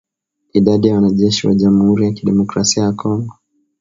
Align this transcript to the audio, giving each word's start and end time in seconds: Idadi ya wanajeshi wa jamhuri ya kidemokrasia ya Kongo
Idadi 0.53 0.87
ya 0.87 0.95
wanajeshi 0.95 1.47
wa 1.47 1.55
jamhuri 1.55 2.05
ya 2.05 2.11
kidemokrasia 2.11 2.83
ya 2.83 2.91
Kongo 2.91 3.33